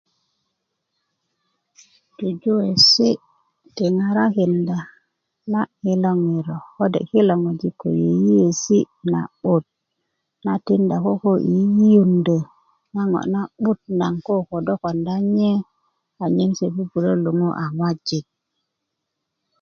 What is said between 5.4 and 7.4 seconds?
na i lo ŋiro kode kilo